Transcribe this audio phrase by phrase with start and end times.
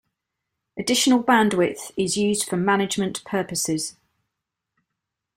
[0.79, 3.97] Additional bandwidth is used for management purposes.